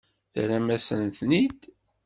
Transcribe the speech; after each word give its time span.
Terram-asen-ten-id. 0.33 1.61